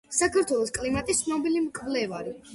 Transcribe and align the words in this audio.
საქართველოს 0.19 0.73
კლიმატის 0.77 1.21
ცნობილი 1.27 1.63
მკვლევარი. 1.69 2.35